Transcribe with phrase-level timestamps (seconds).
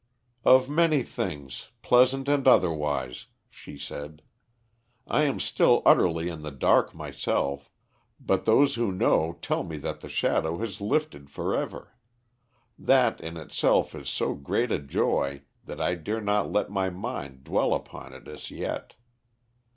[0.43, 4.23] "Of many things, pleasant and otherwise," she said.
[5.05, 7.69] "I am still utterly in the dark myself,
[8.19, 11.93] but those who know tell me that the shadow has lifted forever.
[12.79, 17.43] That in itself is so great a joy that I dare not let my mind
[17.43, 18.95] dwell upon it as yet.